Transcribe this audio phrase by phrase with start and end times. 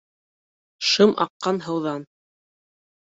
[0.91, 2.07] Шым аҡҡан һыуҙан